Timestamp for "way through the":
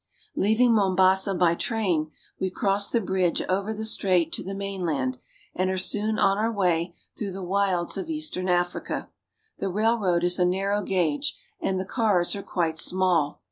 6.51-7.43